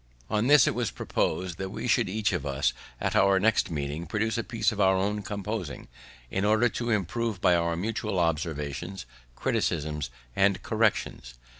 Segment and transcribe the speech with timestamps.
[0.31, 4.07] On this it was propos'd that we should each of us, at our next meeting,
[4.07, 5.89] produce a piece of our own composing,
[6.31, 11.35] in order to improve by our mutual observations, criticisms, and corrections.